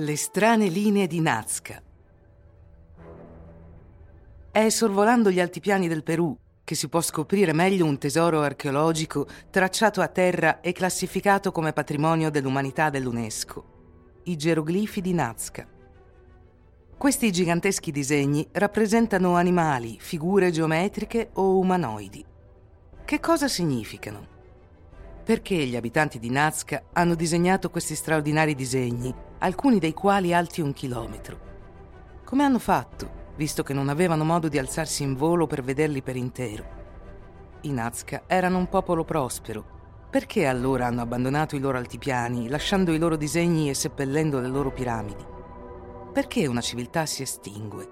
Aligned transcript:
Le 0.00 0.14
strane 0.14 0.68
linee 0.68 1.08
di 1.08 1.20
Nazca. 1.20 1.82
È 4.52 4.68
sorvolando 4.68 5.28
gli 5.28 5.40
altipiani 5.40 5.88
del 5.88 6.04
Perù 6.04 6.38
che 6.62 6.76
si 6.76 6.88
può 6.88 7.00
scoprire 7.00 7.52
meglio 7.52 7.84
un 7.84 7.98
tesoro 7.98 8.42
archeologico 8.42 9.26
tracciato 9.50 10.00
a 10.00 10.06
terra 10.06 10.60
e 10.60 10.70
classificato 10.70 11.50
come 11.50 11.72
patrimonio 11.72 12.30
dell'umanità 12.30 12.90
dell'UNESCO, 12.90 13.64
i 14.24 14.36
geroglifi 14.36 15.00
di 15.00 15.14
Nazca. 15.14 15.66
Questi 16.96 17.32
giganteschi 17.32 17.90
disegni 17.90 18.46
rappresentano 18.52 19.34
animali, 19.34 19.96
figure 19.98 20.52
geometriche 20.52 21.30
o 21.32 21.58
umanoidi. 21.58 22.24
Che 23.04 23.18
cosa 23.18 23.48
significano? 23.48 24.37
Perché 25.28 25.56
gli 25.66 25.76
abitanti 25.76 26.18
di 26.18 26.30
Nazca 26.30 26.84
hanno 26.94 27.14
disegnato 27.14 27.68
questi 27.68 27.94
straordinari 27.94 28.54
disegni, 28.54 29.14
alcuni 29.40 29.78
dei 29.78 29.92
quali 29.92 30.32
alti 30.32 30.62
un 30.62 30.72
chilometro? 30.72 31.38
Come 32.24 32.44
hanno 32.44 32.58
fatto, 32.58 33.10
visto 33.36 33.62
che 33.62 33.74
non 33.74 33.90
avevano 33.90 34.24
modo 34.24 34.48
di 34.48 34.56
alzarsi 34.56 35.02
in 35.02 35.14
volo 35.16 35.46
per 35.46 35.62
vederli 35.62 36.00
per 36.00 36.16
intero? 36.16 36.64
I 37.60 37.72
Nazca 37.72 38.22
erano 38.26 38.56
un 38.56 38.70
popolo 38.70 39.04
prospero. 39.04 40.06
Perché 40.08 40.46
allora 40.46 40.86
hanno 40.86 41.02
abbandonato 41.02 41.56
i 41.56 41.60
loro 41.60 41.76
altipiani, 41.76 42.48
lasciando 42.48 42.94
i 42.94 42.98
loro 42.98 43.16
disegni 43.16 43.68
e 43.68 43.74
seppellendo 43.74 44.40
le 44.40 44.48
loro 44.48 44.72
piramidi? 44.72 45.26
Perché 46.10 46.46
una 46.46 46.62
civiltà 46.62 47.04
si 47.04 47.20
estingue? 47.20 47.90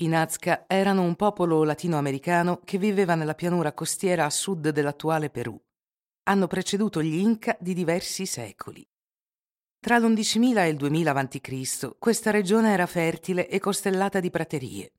I 0.00 0.08
Nazca 0.08 0.64
erano 0.66 1.02
un 1.02 1.14
popolo 1.14 1.62
latinoamericano 1.62 2.62
che 2.64 2.78
viveva 2.78 3.14
nella 3.14 3.34
pianura 3.34 3.74
costiera 3.74 4.24
a 4.24 4.30
sud 4.30 4.70
dell'attuale 4.70 5.28
Perù. 5.28 5.60
Hanno 6.22 6.46
preceduto 6.46 7.02
gli 7.02 7.18
Inca 7.18 7.54
di 7.60 7.74
diversi 7.74 8.24
secoli. 8.24 8.82
Tra 9.78 9.98
l'11.000 9.98 10.56
e 10.56 10.68
il 10.68 10.76
2000 10.76 11.10
a.C. 11.10 11.98
questa 11.98 12.30
regione 12.30 12.72
era 12.72 12.86
fertile 12.86 13.46
e 13.46 13.58
costellata 13.58 14.20
di 14.20 14.30
praterie. 14.30 14.92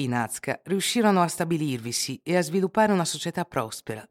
I 0.00 0.08
Nazca 0.08 0.60
riuscirono 0.64 1.22
a 1.22 1.28
stabilirvisi 1.28 2.20
e 2.24 2.36
a 2.36 2.42
sviluppare 2.42 2.92
una 2.92 3.04
società 3.04 3.44
prospera. 3.44 4.04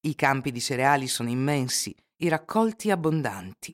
I 0.00 0.14
campi 0.16 0.50
di 0.50 0.60
cereali 0.60 1.06
sono 1.06 1.28
immensi, 1.28 1.94
i 2.22 2.28
raccolti 2.28 2.90
abbondanti. 2.90 3.72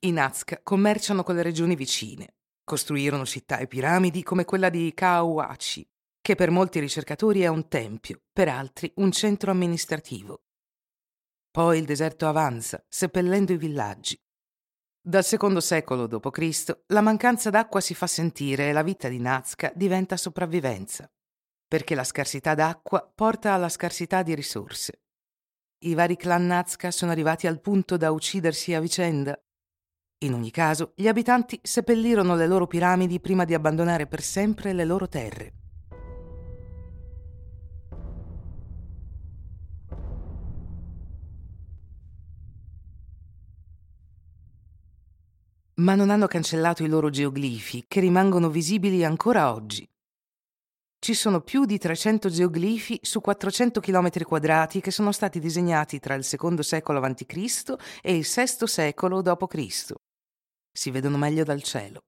I 0.00 0.12
Nazca 0.12 0.62
commerciano 0.62 1.22
con 1.22 1.34
le 1.34 1.42
regioni 1.42 1.76
vicine, 1.76 2.36
Costruirono 2.64 3.26
città 3.26 3.58
e 3.58 3.66
piramidi 3.66 4.22
come 4.22 4.46
quella 4.46 4.70
di 4.70 4.90
Kaowachi, 4.94 5.86
che 6.22 6.34
per 6.34 6.50
molti 6.50 6.80
ricercatori 6.80 7.42
è 7.42 7.46
un 7.46 7.68
tempio, 7.68 8.22
per 8.32 8.48
altri 8.48 8.90
un 8.96 9.12
centro 9.12 9.50
amministrativo. 9.50 10.44
Poi 11.50 11.78
il 11.78 11.84
deserto 11.84 12.26
avanza, 12.26 12.82
seppellendo 12.88 13.52
i 13.52 13.58
villaggi. 13.58 14.18
Dal 14.98 15.22
secondo 15.22 15.60
secolo 15.60 16.06
d.C. 16.06 16.84
la 16.86 17.02
mancanza 17.02 17.50
d'acqua 17.50 17.82
si 17.82 17.94
fa 17.94 18.06
sentire 18.06 18.70
e 18.70 18.72
la 18.72 18.82
vita 18.82 19.08
di 19.08 19.18
Nazca 19.18 19.70
diventa 19.74 20.16
sopravvivenza, 20.16 21.06
perché 21.68 21.94
la 21.94 22.04
scarsità 22.04 22.54
d'acqua 22.54 23.12
porta 23.14 23.52
alla 23.52 23.68
scarsità 23.68 24.22
di 24.22 24.34
risorse. 24.34 25.02
I 25.84 25.92
vari 25.92 26.16
clan 26.16 26.46
Nazca 26.46 26.90
sono 26.90 27.10
arrivati 27.10 27.46
al 27.46 27.60
punto 27.60 27.98
da 27.98 28.10
uccidersi 28.10 28.72
a 28.72 28.80
vicenda 28.80 29.38
in 30.24 30.34
ogni 30.34 30.50
caso, 30.50 30.92
gli 30.94 31.08
abitanti 31.08 31.58
seppellirono 31.62 32.34
le 32.34 32.46
loro 32.46 32.66
piramidi 32.66 33.20
prima 33.20 33.44
di 33.44 33.54
abbandonare 33.54 34.06
per 34.06 34.22
sempre 34.22 34.72
le 34.72 34.84
loro 34.84 35.08
terre. 35.08 35.52
Ma 45.76 45.96
non 45.96 46.10
hanno 46.10 46.28
cancellato 46.28 46.84
i 46.84 46.88
loro 46.88 47.10
geoglifi, 47.10 47.84
che 47.88 48.00
rimangono 48.00 48.48
visibili 48.48 49.04
ancora 49.04 49.52
oggi. 49.52 49.86
Ci 51.04 51.12
sono 51.12 51.42
più 51.42 51.66
di 51.66 51.76
300 51.76 52.30
geoglifi 52.30 52.98
su 53.02 53.20
400 53.20 53.80
km 53.80 54.22
quadrati 54.22 54.80
che 54.80 54.90
sono 54.90 55.12
stati 55.12 55.38
disegnati 55.38 55.98
tra 55.98 56.14
il 56.14 56.24
secondo 56.24 56.62
secolo 56.62 56.98
a.C. 57.00 57.74
e 58.00 58.16
il 58.16 58.22
VI 58.22 58.66
secolo 58.66 59.20
d.C 59.20 60.03
si 60.76 60.90
vedono 60.90 61.16
meglio 61.16 61.44
dal 61.44 61.62
cielo. 61.62 62.06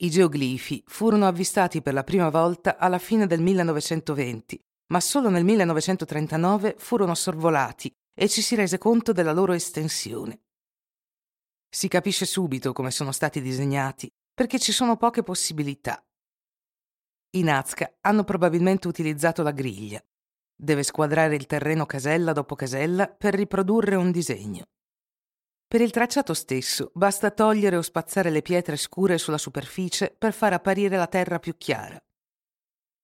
I 0.00 0.10
geoglifi 0.10 0.84
furono 0.86 1.26
avvistati 1.26 1.82
per 1.82 1.92
la 1.92 2.04
prima 2.04 2.30
volta 2.30 2.78
alla 2.78 2.98
fine 2.98 3.26
del 3.26 3.40
1920, 3.40 4.62
ma 4.92 5.00
solo 5.00 5.28
nel 5.28 5.44
1939 5.44 6.76
furono 6.78 7.16
sorvolati 7.16 7.92
e 8.14 8.28
ci 8.28 8.42
si 8.42 8.54
rese 8.54 8.78
conto 8.78 9.12
della 9.12 9.32
loro 9.32 9.52
estensione. 9.54 10.42
Si 11.68 11.88
capisce 11.88 12.26
subito 12.26 12.72
come 12.72 12.92
sono 12.92 13.10
stati 13.10 13.40
disegnati, 13.40 14.08
perché 14.32 14.60
ci 14.60 14.70
sono 14.70 14.96
poche 14.96 15.24
possibilità. 15.24 16.00
I 17.30 17.42
Nazca 17.42 17.92
hanno 18.02 18.22
probabilmente 18.22 18.86
utilizzato 18.86 19.42
la 19.42 19.50
griglia. 19.50 20.02
Deve 20.54 20.84
squadrare 20.84 21.34
il 21.34 21.46
terreno 21.46 21.86
casella 21.86 22.32
dopo 22.32 22.54
casella 22.54 23.08
per 23.08 23.34
riprodurre 23.34 23.96
un 23.96 24.10
disegno. 24.12 24.66
Per 25.68 25.82
il 25.82 25.90
tracciato 25.90 26.32
stesso 26.32 26.90
basta 26.94 27.30
togliere 27.30 27.76
o 27.76 27.82
spazzare 27.82 28.30
le 28.30 28.40
pietre 28.40 28.76
scure 28.76 29.18
sulla 29.18 29.36
superficie 29.36 30.14
per 30.16 30.32
far 30.32 30.54
apparire 30.54 30.96
la 30.96 31.06
terra 31.06 31.38
più 31.38 31.58
chiara. 31.58 32.02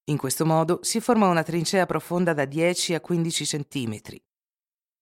In 0.05 0.17
questo 0.17 0.47
modo 0.47 0.79
si 0.83 0.99
forma 1.03 1.29
una 1.29 1.43
trincea 1.43 1.85
profonda 1.85 2.33
da 2.33 2.47
10 2.47 2.95
a 2.95 3.03
15 3.03 3.45
centimetri. 3.45 4.19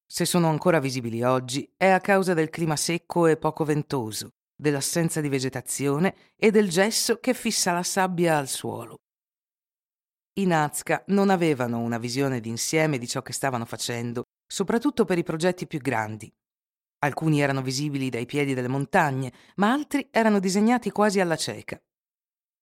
Se 0.04 0.24
sono 0.24 0.48
ancora 0.48 0.80
visibili 0.80 1.22
oggi 1.22 1.72
è 1.76 1.86
a 1.86 2.00
causa 2.00 2.34
del 2.34 2.50
clima 2.50 2.74
secco 2.74 3.28
e 3.28 3.36
poco 3.36 3.64
ventoso, 3.64 4.30
dell'assenza 4.56 5.20
di 5.20 5.28
vegetazione 5.28 6.16
e 6.34 6.50
del 6.50 6.68
gesso 6.68 7.20
che 7.20 7.32
fissa 7.32 7.70
la 7.70 7.84
sabbia 7.84 8.38
al 8.38 8.48
suolo. 8.48 8.96
I 10.40 10.46
Nazca 10.46 11.04
non 11.08 11.30
avevano 11.30 11.78
una 11.78 11.98
visione 11.98 12.40
d'insieme 12.40 12.98
di 12.98 13.06
ciò 13.06 13.22
che 13.22 13.32
stavano 13.32 13.66
facendo, 13.66 14.24
soprattutto 14.52 15.04
per 15.04 15.18
i 15.18 15.22
progetti 15.22 15.68
più 15.68 15.78
grandi, 15.78 16.28
Alcuni 17.04 17.40
erano 17.40 17.62
visibili 17.62 18.10
dai 18.10 18.26
piedi 18.26 18.54
delle 18.54 18.68
montagne, 18.68 19.32
ma 19.56 19.72
altri 19.72 20.08
erano 20.10 20.38
disegnati 20.38 20.90
quasi 20.90 21.18
alla 21.18 21.36
cieca. 21.36 21.80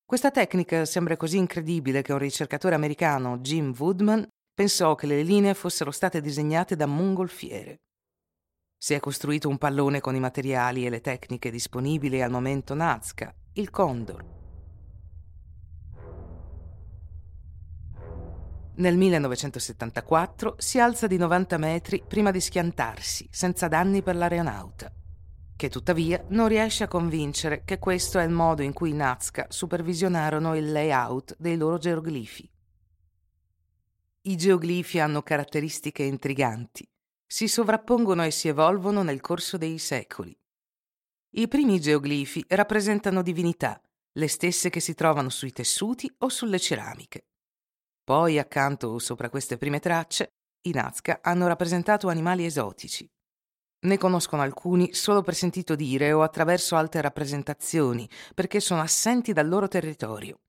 Questa 0.05 0.31
tecnica 0.31 0.87
sembra 0.87 1.17
così 1.17 1.37
incredibile 1.37 2.03
che 2.03 2.13
un 2.13 2.19
ricercatore 2.19 2.75
americano, 2.75 3.39
Jim 3.39 3.75
Woodman, 3.79 4.27
pensò 4.55 4.95
che 4.95 5.07
le 5.07 5.23
linee 5.23 5.55
fossero 5.55 5.91
state 5.91 6.21
disegnate 6.21 6.75
da 6.75 6.87
mongolfiere. 6.87 7.83
Si 8.77 8.95
è 8.95 8.99
costruito 8.99 9.49
un 9.49 9.59
pallone 9.59 10.01
con 10.01 10.15
i 10.15 10.21
materiali 10.21 10.87
e 10.87 10.91
le 10.91 11.03
tecniche 11.03 11.51
disponibili 11.51 12.23
al 12.23 12.31
momento 12.31 12.73
Nazca, 12.73 13.35
il 13.53 13.69
Condor. 13.69 14.40
Nel 18.81 18.97
1974 18.97 20.55
si 20.57 20.81
alza 20.81 21.07
di 21.07 21.19
90 21.19 21.59
metri 21.59 22.03
prima 22.07 22.31
di 22.31 22.41
schiantarsi, 22.41 23.29
senza 23.31 23.69
danni 23.69 24.03
per 24.03 24.17
l'aeronauta, 24.17 24.91
che 25.55 25.69
tuttavia 25.69 26.25
non 26.29 26.49
riesce 26.49 26.85
a 26.85 26.89
convincere 26.89 27.63
che 27.67 27.79
questo 27.79 28.19
è 28.19 28.25
il 28.25 28.31
modo 28.31 28.63
in 28.63 28.73
cui 28.73 28.89
i 28.89 28.95
Nazca 28.95 29.45
supervisionarono 29.51 30.57
il 30.57 30.73
layout 30.73 31.37
dei 31.39 31.59
loro 31.59 31.77
geoglifi. 31.77 32.51
I 34.23 34.37
geoglifi 34.37 34.99
hanno 34.99 35.21
caratteristiche 35.21 36.03
intriganti, 36.03 36.89
si 37.27 37.49
sovrappongono 37.49 38.25
e 38.25 38.31
si 38.31 38.49
evolvono 38.49 39.03
nel 39.03 39.21
corso 39.21 39.59
dei 39.59 39.77
secoli. 39.77 40.35
I 41.33 41.49
primi 41.49 41.79
geoglifi 41.81 42.47
rappresentano 42.49 43.21
divinità, 43.21 43.79
le 44.13 44.27
stesse 44.27 44.71
che 44.71 44.81
si 44.81 44.95
trovano 44.95 45.29
sui 45.29 45.53
tessuti 45.53 46.11
o 46.21 46.31
sulle 46.31 46.59
ceramiche. 46.59 47.27
Poi, 48.03 48.39
accanto 48.39 48.89
o 48.89 48.99
sopra 48.99 49.31
queste 49.31 49.57
prime 49.57 49.79
tracce, 49.79 50.35
i 50.63 50.73
Nazca 50.73 51.21
hanno 51.23 51.47
rappresentato 51.47 52.09
animali 52.09 52.45
esotici. 52.45 53.09
Ne 53.83 53.97
conoscono 53.97 54.43
alcuni 54.43 54.93
solo 54.93 55.23
per 55.23 55.35
sentito 55.35 55.75
dire 55.75 56.13
o 56.13 56.23
attraverso 56.23 56.77
altre 56.77 57.01
rappresentazioni, 57.01 58.09
perché 58.35 58.61
sono 58.61 58.83
assenti 58.83 59.33
dal 59.33 59.49
loro 59.49 59.69
territorio. 59.69 60.41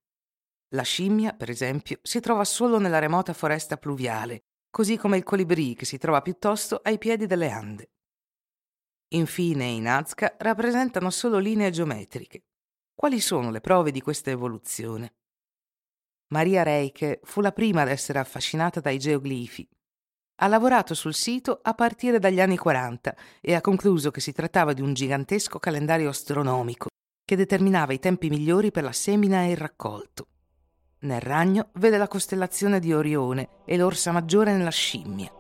La 0.74 0.84
scimmia, 0.84 1.34
per 1.34 1.50
esempio, 1.50 2.00
si 2.02 2.20
trova 2.20 2.44
solo 2.44 2.78
nella 2.78 3.00
remota 3.00 3.34
foresta 3.34 3.78
pluviale, 3.78 4.44
così 4.70 4.98
come 4.98 5.18
il 5.18 5.24
colibrì 5.24 5.76
che 5.76 5.86
si 5.86 5.98
trova 5.98 6.22
piuttosto 6.22 6.80
ai 6.84 6.98
piedi 6.98 7.26
delle 7.26 7.50
Ande. 7.50 7.92
Infine, 9.14 9.66
i 9.66 9.80
Nazca 9.80 10.36
rappresentano 10.38 11.10
solo 11.10 11.38
linee 11.38 11.72
geometriche. 11.72 12.44
Quali 12.94 13.20
sono 13.20 13.52
le 13.52 13.60
prove 13.60 13.92
di 13.92 14.02
questa 14.02 14.30
evoluzione? 14.30 15.16
Maria 16.32 16.64
Reike 16.64 17.22
fu 17.24 17.40
la 17.40 17.52
prima 17.52 17.84
ad 17.84 17.90
essere 17.90 18.20
affascinata 18.20 18.80
dai 18.80 18.98
geoglifi 18.98 19.68
ha 20.44 20.48
lavorato 20.48 20.96
sul 20.96 21.14
sito 21.14 21.60
a 21.62 21.74
partire 21.74 22.18
dagli 22.18 22.42
anni 22.42 22.58
40 22.58 23.16
e 23.40 23.54
ha 23.54 23.62
concluso 23.62 24.10
che 24.10 24.22
si 24.22 24.32
trattava 24.32 24.74
di 24.74 24.82
un 24.82 24.94
gigantesco 24.94 25.60
calendario 25.60 26.10
astronomico 26.10 26.90
che 27.24 27.36
determinava 27.36 27.94
i 27.94 28.00
tempi 28.00 28.30
migliori 28.30 28.72
per 28.72 28.84
la 28.84 28.92
semina 28.92 29.44
e 29.44 29.52
il 29.52 29.58
raccolto. 29.58 30.26
Nel 31.02 31.22
ragno 31.22 31.70
vede 31.74 31.98
la 31.98 32.08
costellazione 32.08 32.80
di 32.80 32.92
Orione 32.92 33.50
e 33.66 33.78
l'orsa 33.78 34.12
maggiore 34.12 34.52
nella 34.52 34.72
scimmia. 34.72 35.32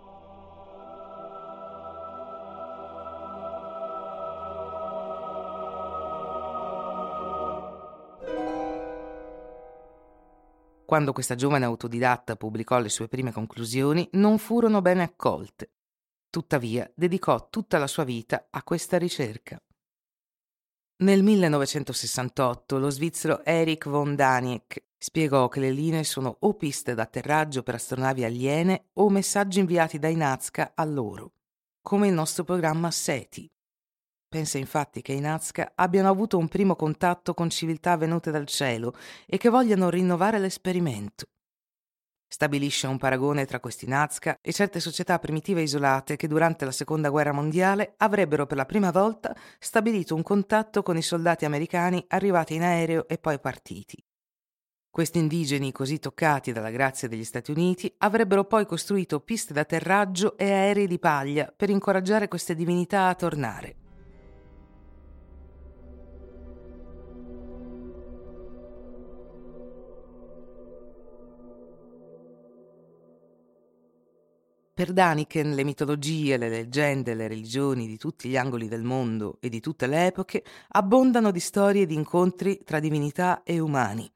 Quando 10.91 11.13
questa 11.13 11.35
giovane 11.35 11.63
autodidatta 11.63 12.35
pubblicò 12.35 12.77
le 12.77 12.89
sue 12.89 13.07
prime 13.07 13.31
conclusioni, 13.31 14.09
non 14.15 14.37
furono 14.37 14.81
bene 14.81 15.03
accolte. 15.03 15.71
Tuttavia, 16.29 16.91
dedicò 16.93 17.47
tutta 17.47 17.77
la 17.77 17.87
sua 17.87 18.03
vita 18.03 18.47
a 18.49 18.61
questa 18.61 18.97
ricerca. 18.97 19.57
Nel 20.97 21.23
1968 21.23 22.77
lo 22.77 22.89
svizzero 22.89 23.41
Erich 23.45 23.87
von 23.87 24.15
Daniek 24.15 24.83
spiegò 24.97 25.47
che 25.47 25.61
le 25.61 25.71
linee 25.71 26.03
sono 26.03 26.35
o 26.41 26.55
piste 26.55 26.93
d'atterraggio 26.93 27.63
per 27.63 27.75
astronavi 27.75 28.25
aliene 28.25 28.89
o 28.95 29.09
messaggi 29.09 29.59
inviati 29.59 29.97
dai 29.97 30.17
Nazca 30.17 30.73
a 30.75 30.83
loro, 30.83 31.35
come 31.81 32.09
il 32.09 32.13
nostro 32.13 32.43
programma 32.43 32.91
SETI, 32.91 33.49
Pensa 34.31 34.57
infatti 34.57 35.01
che 35.01 35.11
i 35.11 35.19
Nazca 35.19 35.73
abbiano 35.75 36.07
avuto 36.07 36.37
un 36.37 36.47
primo 36.47 36.77
contatto 36.77 37.33
con 37.33 37.49
civiltà 37.49 37.97
venute 37.97 38.31
dal 38.31 38.45
cielo 38.45 38.95
e 39.25 39.35
che 39.35 39.49
vogliano 39.49 39.89
rinnovare 39.89 40.39
l'esperimento. 40.39 41.25
Stabilisce 42.29 42.87
un 42.87 42.97
paragone 42.97 43.45
tra 43.45 43.59
questi 43.59 43.87
Nazca 43.87 44.37
e 44.39 44.53
certe 44.53 44.79
società 44.79 45.19
primitive 45.19 45.63
isolate 45.63 46.15
che 46.15 46.29
durante 46.29 46.63
la 46.63 46.71
Seconda 46.71 47.09
Guerra 47.09 47.33
Mondiale 47.33 47.95
avrebbero 47.97 48.45
per 48.45 48.55
la 48.55 48.65
prima 48.65 48.89
volta 48.89 49.35
stabilito 49.59 50.15
un 50.15 50.23
contatto 50.23 50.81
con 50.81 50.95
i 50.95 51.01
soldati 51.01 51.43
americani 51.43 52.01
arrivati 52.07 52.55
in 52.55 52.63
aereo 52.63 53.09
e 53.09 53.17
poi 53.17 53.37
partiti. 53.37 54.01
Questi 54.89 55.19
indigeni, 55.19 55.73
così 55.73 55.99
toccati 55.99 56.53
dalla 56.53 56.71
grazia 56.71 57.09
degli 57.09 57.25
Stati 57.25 57.51
Uniti, 57.51 57.93
avrebbero 57.97 58.45
poi 58.45 58.65
costruito 58.65 59.19
piste 59.19 59.51
d'atterraggio 59.51 60.37
e 60.37 60.49
aerei 60.49 60.87
di 60.87 60.99
paglia 60.99 61.53
per 61.53 61.69
incoraggiare 61.69 62.29
queste 62.29 62.55
divinità 62.55 63.09
a 63.09 63.15
tornare. 63.15 63.80
Per 74.81 74.93
Daniken 74.93 75.53
le 75.53 75.63
mitologie, 75.63 76.37
le 76.37 76.49
leggende, 76.49 77.13
le 77.13 77.27
religioni 77.27 77.85
di 77.85 77.99
tutti 77.99 78.27
gli 78.27 78.35
angoli 78.35 78.67
del 78.67 78.81
mondo 78.81 79.37
e 79.39 79.47
di 79.47 79.59
tutte 79.59 79.85
le 79.85 80.07
epoche 80.07 80.43
abbondano 80.69 81.29
di 81.29 81.39
storie 81.39 81.85
di 81.85 81.93
incontri 81.93 82.63
tra 82.63 82.79
divinità 82.79 83.43
e 83.43 83.59
umani. 83.59 84.11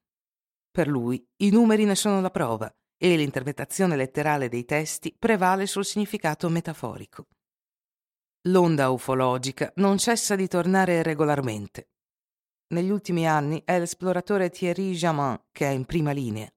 Per 0.71 0.87
lui 0.87 1.23
i 1.43 1.51
numeri 1.51 1.85
ne 1.85 1.93
sono 1.93 2.19
la 2.19 2.31
prova 2.31 2.75
e 2.97 3.15
l'interpretazione 3.15 3.95
letterale 3.95 4.49
dei 4.49 4.65
testi 4.65 5.15
prevale 5.15 5.67
sul 5.67 5.85
significato 5.85 6.49
metaforico. 6.49 7.27
L'onda 8.47 8.89
ufologica 8.89 9.71
non 9.75 9.99
cessa 9.99 10.35
di 10.35 10.47
tornare 10.47 11.03
regolarmente. 11.03 11.89
Negli 12.69 12.89
ultimi 12.89 13.27
anni 13.27 13.61
è 13.63 13.77
l'esploratore 13.77 14.49
Thierry 14.49 14.93
Jamin 14.93 15.39
che 15.51 15.67
è 15.67 15.69
in 15.69 15.85
prima 15.85 16.11
linea. 16.11 16.51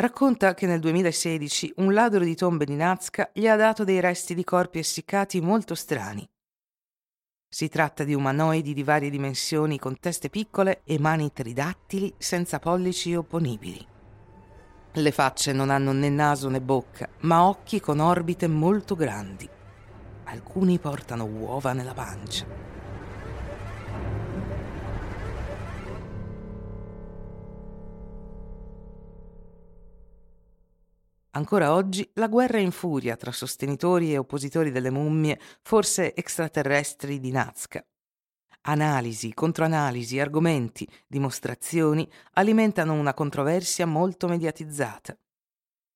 Racconta 0.00 0.54
che 0.54 0.64
nel 0.64 0.80
2016 0.80 1.74
un 1.76 1.92
ladro 1.92 2.24
di 2.24 2.34
tombe 2.34 2.64
di 2.64 2.74
Nazca 2.74 3.28
gli 3.34 3.46
ha 3.46 3.54
dato 3.54 3.84
dei 3.84 4.00
resti 4.00 4.34
di 4.34 4.44
corpi 4.44 4.78
essiccati 4.78 5.42
molto 5.42 5.74
strani. 5.74 6.26
Si 7.46 7.68
tratta 7.68 8.02
di 8.04 8.14
umanoidi 8.14 8.72
di 8.72 8.82
varie 8.82 9.10
dimensioni 9.10 9.78
con 9.78 9.98
teste 10.00 10.30
piccole 10.30 10.80
e 10.84 10.98
mani 10.98 11.30
tridattili 11.34 12.14
senza 12.16 12.58
pollici 12.58 13.14
opponibili. 13.14 13.86
Le 14.92 15.12
facce 15.12 15.52
non 15.52 15.68
hanno 15.68 15.92
né 15.92 16.08
naso 16.08 16.48
né 16.48 16.62
bocca, 16.62 17.06
ma 17.20 17.46
occhi 17.46 17.78
con 17.78 17.98
orbite 17.98 18.46
molto 18.46 18.94
grandi. 18.94 19.46
Alcuni 20.24 20.78
portano 20.78 21.26
uova 21.26 21.74
nella 21.74 21.92
pancia. 21.92 22.69
Ancora 31.32 31.74
oggi 31.74 32.10
la 32.14 32.26
guerra 32.26 32.58
è 32.58 32.60
in 32.60 32.72
furia 32.72 33.14
tra 33.16 33.30
sostenitori 33.30 34.12
e 34.12 34.18
oppositori 34.18 34.72
delle 34.72 34.90
mummie, 34.90 35.38
forse 35.62 36.14
extraterrestri 36.14 37.20
di 37.20 37.30
Nazca. 37.30 37.84
Analisi, 38.62 39.32
controanalisi, 39.32 40.18
argomenti, 40.18 40.86
dimostrazioni 41.06 42.10
alimentano 42.32 42.94
una 42.94 43.14
controversia 43.14 43.86
molto 43.86 44.26
mediatizzata. 44.26 45.16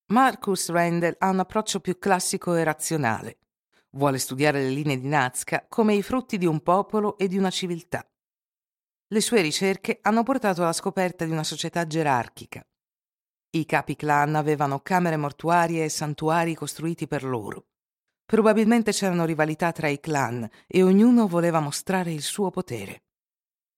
Marcus 0.07 0.71
Randall 0.71 1.17
ha 1.19 1.31
un 1.31 1.41
approccio 1.41 1.81
più 1.81 1.99
classico 1.99 2.55
e 2.55 2.63
razionale. 2.63 3.39
Vuole 3.91 4.19
studiare 4.19 4.63
le 4.63 4.71
linee 4.71 5.01
di 5.01 5.09
Nazca 5.09 5.67
come 5.69 5.95
i 5.95 6.03
frutti 6.03 6.39
di 6.39 6.47
un 6.47 6.61
popolo 6.63 7.19
e 7.19 7.27
di 7.27 7.37
una 7.37 7.51
civiltà. 7.51 8.09
Le 9.09 9.21
sue 9.21 9.41
ricerche 9.41 9.99
hanno 10.03 10.23
portato 10.23 10.63
alla 10.63 10.73
scoperta 10.73 11.25
di 11.25 11.33
una 11.33 11.45
società 11.45 11.87
gerarchica, 11.87 12.65
i 13.59 13.67
capi 13.67 13.95
clan 13.95 14.35
avevano 14.35 14.81
camere 14.81 15.17
mortuarie 15.17 15.85
e 15.85 15.89
santuari 15.89 16.55
costruiti 16.55 17.07
per 17.07 17.25
loro. 17.25 17.67
Probabilmente 18.25 18.91
c'erano 18.91 19.25
rivalità 19.25 19.71
tra 19.71 19.89
i 19.89 20.01
clan 20.01 20.49
e 20.67 20.83
ognuno 20.83 21.29
voleva 21.29 21.61
mostrare 21.61 22.13
il 22.13 22.23
suo 22.23 22.51
potere. 22.51 23.05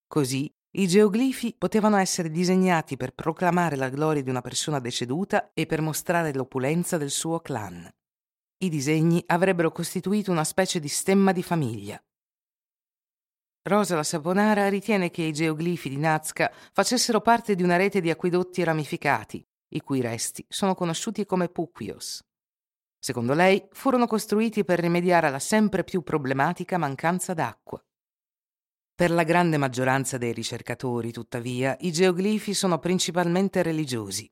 Così 0.06 0.50
i 0.76 0.87
geoglifi 0.87 1.54
potevano 1.56 1.97
essere 1.97 2.30
disegnati 2.30 2.97
per 2.97 3.12
proclamare 3.12 3.76
la 3.76 3.88
gloria 3.88 4.23
di 4.23 4.30
una 4.30 4.42
persona 4.42 4.78
deceduta 4.78 5.50
e 5.52 5.66
per 5.66 5.80
mostrare 5.80 6.33
l'opulenza 6.33 6.97
del 6.97 7.11
suo 7.11 7.40
clan. 7.40 7.90
I 8.59 8.68
disegni 8.68 9.23
avrebbero 9.26 9.73
costituito 9.73 10.30
una 10.30 10.45
specie 10.45 10.80
di 10.80 10.88
stemma 10.88 11.33
di 11.33 11.42
famiglia. 11.42 12.02
Rosa 13.62 13.97
la 13.97 14.04
Saponara 14.04 14.68
ritiene 14.68 15.11
che 15.11 15.23
i 15.23 15.33
geoglifi 15.33 15.88
di 15.88 15.99
Nazca 15.99 16.52
facessero 16.73 17.21
parte 17.21 17.54
di 17.54 17.62
una 17.62 17.76
rete 17.76 18.00
di 18.00 18.11
acquedotti 18.11 18.62
ramificati, 18.62 19.45
i 19.68 19.80
cui 19.80 20.00
resti 20.00 20.44
sono 20.49 20.75
conosciuti 20.75 21.25
come 21.25 21.49
Puquios. 21.49 22.25
Secondo 22.99 23.35
lei 23.35 23.66
furono 23.70 24.06
costruiti 24.06 24.64
per 24.64 24.80
rimediare 24.80 25.28
alla 25.28 25.38
sempre 25.38 25.85
più 25.85 26.02
problematica 26.02 26.78
mancanza 26.78 27.35
d'acqua. 27.35 27.80
Per 28.94 29.11
la 29.11 29.25
grande 29.25 29.58
maggioranza 29.58 30.16
dei 30.16 30.32
ricercatori, 30.32 31.12
tuttavia, 31.12 31.76
i 31.80 31.92
geoglifi 31.92 32.54
sono 32.54 32.78
principalmente 32.78 33.62
religiosi. 33.62 34.30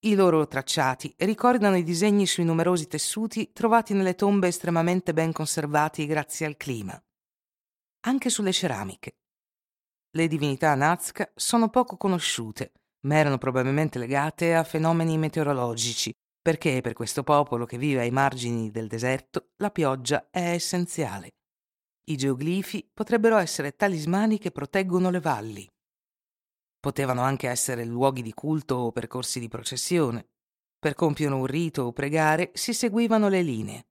I 0.00 0.14
loro 0.16 0.46
tracciati 0.46 1.14
ricordano 1.18 1.76
i 1.76 1.82
disegni 1.82 2.26
sui 2.26 2.44
numerosi 2.44 2.88
tessuti 2.88 3.52
trovati 3.52 3.94
nelle 3.94 4.16
tombe 4.16 4.48
estremamente 4.48 5.14
ben 5.14 5.32
conservati 5.32 6.04
grazie 6.06 6.44
al 6.44 6.56
clima. 6.56 7.02
Anche 8.00 8.28
sulle 8.28 8.52
ceramiche. 8.52 9.16
Le 10.10 10.28
divinità 10.28 10.74
Nazca 10.74 11.30
sono 11.34 11.70
poco 11.70 11.96
conosciute, 11.96 12.72
ma 13.06 13.16
erano 13.16 13.38
probabilmente 13.38 13.98
legate 13.98 14.54
a 14.54 14.64
fenomeni 14.64 15.16
meteorologici, 15.18 16.12
perché 16.40 16.80
per 16.80 16.92
questo 16.92 17.22
popolo 17.22 17.64
che 17.64 17.78
vive 17.78 18.00
ai 18.00 18.10
margini 18.10 18.70
del 18.70 18.86
deserto 18.86 19.52
la 19.56 19.70
pioggia 19.70 20.28
è 20.30 20.50
essenziale. 20.50 21.30
I 22.06 22.16
geoglifi 22.16 22.90
potrebbero 22.92 23.38
essere 23.38 23.76
talismani 23.76 24.38
che 24.38 24.50
proteggono 24.50 25.08
le 25.08 25.20
valli. 25.20 25.66
Potevano 26.78 27.22
anche 27.22 27.48
essere 27.48 27.86
luoghi 27.86 28.20
di 28.20 28.34
culto 28.34 28.74
o 28.74 28.92
percorsi 28.92 29.40
di 29.40 29.48
processione. 29.48 30.26
Per 30.78 30.92
compiere 30.92 31.32
un 31.32 31.46
rito 31.46 31.84
o 31.84 31.92
pregare 31.92 32.50
si 32.52 32.74
seguivano 32.74 33.28
le 33.28 33.40
linee. 33.40 33.86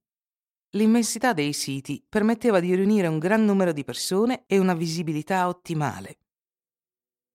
L'immensità 0.75 1.33
dei 1.33 1.53
siti 1.53 2.03
permetteva 2.07 2.59
di 2.59 2.75
riunire 2.75 3.07
un 3.07 3.17
gran 3.17 3.43
numero 3.45 3.71
di 3.71 3.83
persone 3.83 4.43
e 4.45 4.59
una 4.59 4.75
visibilità 4.75 5.47
ottimale. 5.47 6.17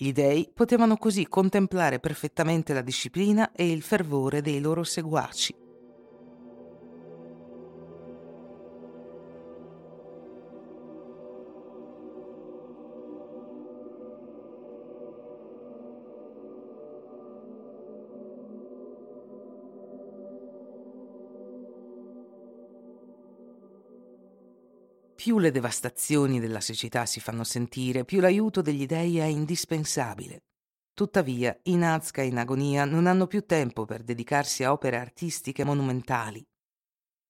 Gli 0.00 0.12
dei 0.12 0.48
potevano 0.54 0.96
così 0.96 1.26
contemplare 1.26 1.98
perfettamente 1.98 2.72
la 2.72 2.82
disciplina 2.82 3.50
e 3.50 3.68
il 3.68 3.82
fervore 3.82 4.40
dei 4.40 4.60
loro 4.60 4.84
seguaci. 4.84 5.67
Più 25.28 25.38
le 25.38 25.50
devastazioni 25.50 26.40
della 26.40 26.62
siccità 26.62 27.04
si 27.04 27.20
fanno 27.20 27.44
sentire, 27.44 28.06
più 28.06 28.18
l'aiuto 28.18 28.62
degli 28.62 28.86
dei 28.86 29.18
è 29.18 29.24
indispensabile. 29.24 30.44
Tuttavia, 30.94 31.54
i 31.64 31.76
Nazca 31.76 32.22
in 32.22 32.38
agonia 32.38 32.86
non 32.86 33.06
hanno 33.06 33.26
più 33.26 33.44
tempo 33.44 33.84
per 33.84 34.02
dedicarsi 34.02 34.64
a 34.64 34.72
opere 34.72 34.96
artistiche 34.96 35.64
monumentali. 35.64 36.42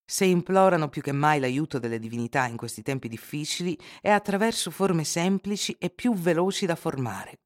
Se 0.09 0.25
implorano 0.25 0.89
più 0.89 1.03
che 1.03 1.11
mai 1.11 1.41
l'aiuto 1.41 1.81
delle 1.81 1.99
divinità 1.99 2.47
in 2.47 2.57
questi 2.57 2.83
tempi 2.83 3.09
difficili 3.09 3.77
è 4.01 4.11
attraverso 4.11 4.71
forme 4.71 5.03
semplici 5.03 5.75
e 5.77 5.91
più 5.91 6.15
veloci 6.15 6.67
da 6.67 6.77
formare. 6.77 7.41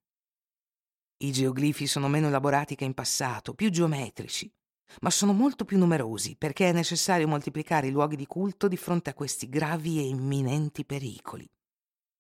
I 1.23 1.33
geoglifi 1.33 1.87
sono 1.87 2.09
meno 2.09 2.27
elaborati 2.27 2.75
che 2.75 2.85
in 2.85 2.93
passato, 2.93 3.55
più 3.55 3.71
geometrici, 3.71 4.53
ma 5.01 5.11
sono 5.11 5.33
molto 5.33 5.65
più 5.65 5.79
numerosi 5.79 6.37
perché 6.37 6.69
è 6.69 6.73
necessario 6.73 7.27
moltiplicare 7.27 7.87
i 7.87 7.91
luoghi 7.91 8.17
di 8.17 8.27
culto 8.27 8.69
di 8.69 8.77
fronte 8.77 9.11
a 9.11 9.15
questi 9.15 9.49
gravi 9.49 9.99
e 9.99 10.03
imminenti 10.03 10.85
pericoli. 10.85 11.49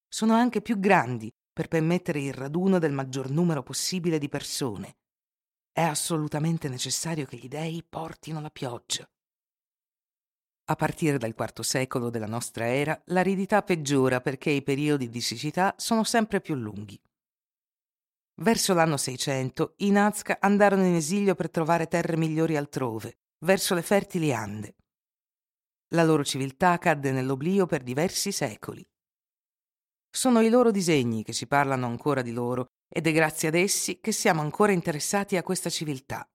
Sono 0.09 0.35
anche 0.35 0.61
più 0.61 0.79
grandi 0.79 1.33
per 1.53 1.69
permettere 1.69 2.21
il 2.21 2.33
raduno 2.33 2.79
del 2.79 2.93
maggior 2.93 3.31
numero 3.31 3.63
possibile 3.63 4.19
di 4.19 4.29
persone. 4.29 4.97
È 5.71 5.83
assolutamente 5.83 6.69
necessario 6.69 7.27
che 7.27 7.37
gli 7.37 7.49
dei 7.49 7.85
portino 7.89 8.41
la 8.41 8.51
pioggia. 8.51 9.09
A 10.67 10.77
partire 10.77 11.19
dal 11.19 11.35
IV 11.37 11.61
secolo 11.61 12.09
della 12.09 12.27
nostra 12.27 12.67
era, 12.67 13.01
l'aridità 13.07 13.63
peggiora 13.63 14.21
perché 14.21 14.51
i 14.51 14.63
periodi 14.63 15.09
di 15.09 15.21
siccità 15.21 15.75
sono 15.77 16.05
sempre 16.05 16.41
più 16.41 16.55
lunghi. 16.55 16.99
Verso 18.41 18.73
l'anno 18.73 18.97
600 18.97 19.75
i 19.79 19.91
Nazca 19.91 20.39
andarono 20.41 20.85
in 20.85 20.95
esilio 20.95 21.35
per 21.35 21.51
trovare 21.51 21.87
terre 21.87 22.17
migliori 22.17 22.57
altrove, 22.57 23.19
verso 23.45 23.75
le 23.75 23.83
fertili 23.83 24.33
Ande. 24.33 24.77
La 25.89 26.05
loro 26.05 26.25
civiltà 26.25 26.79
cadde 26.79 27.13
nell'oblio 27.13 27.67
per 27.67 27.83
diversi 27.83 28.33
secoli. 28.33 28.83
Sono 30.11 30.41
i 30.41 30.49
loro 30.49 30.71
disegni 30.71 31.23
che 31.23 31.33
ci 31.33 31.47
parlano 31.47 31.87
ancora 31.87 32.23
di 32.23 32.33
loro 32.33 32.67
ed 32.89 33.07
è 33.07 33.13
grazie 33.13 33.49
ad 33.49 33.55
essi 33.55 34.01
che 34.01 34.13
siamo 34.13 34.41
ancora 34.41 34.73
interessati 34.73 35.37
a 35.37 35.43
questa 35.43 35.69
civiltà. 35.69 36.27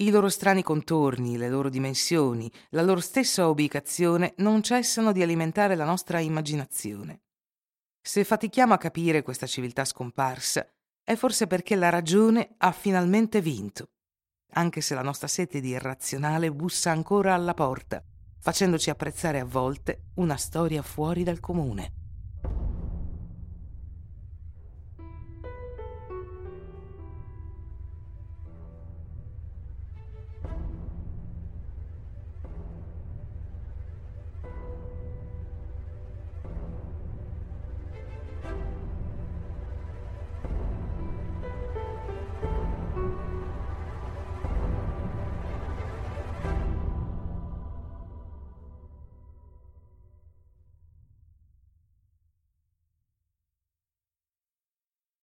I 0.00 0.10
loro 0.10 0.28
strani 0.28 0.62
contorni, 0.62 1.36
le 1.36 1.48
loro 1.48 1.68
dimensioni, 1.68 2.50
la 2.70 2.82
loro 2.82 3.00
stessa 3.00 3.48
ubicazione 3.48 4.34
non 4.38 4.62
cessano 4.62 5.10
di 5.10 5.22
alimentare 5.22 5.74
la 5.74 5.84
nostra 5.84 6.20
immaginazione. 6.20 7.22
Se 8.00 8.22
fatichiamo 8.22 8.74
a 8.74 8.78
capire 8.78 9.22
questa 9.22 9.46
civiltà 9.46 9.84
scomparsa, 9.84 10.68
è 11.08 11.16
forse 11.16 11.46
perché 11.46 11.74
la 11.74 11.88
ragione 11.88 12.56
ha 12.58 12.70
finalmente 12.70 13.40
vinto, 13.40 13.92
anche 14.52 14.82
se 14.82 14.94
la 14.94 15.00
nostra 15.00 15.26
sete 15.26 15.58
di 15.58 15.70
irrazionale 15.70 16.52
bussa 16.52 16.90
ancora 16.90 17.32
alla 17.32 17.54
porta, 17.54 18.04
facendoci 18.38 18.90
apprezzare 18.90 19.40
a 19.40 19.46
volte 19.46 20.10
una 20.16 20.36
storia 20.36 20.82
fuori 20.82 21.22
dal 21.22 21.40
comune. 21.40 21.97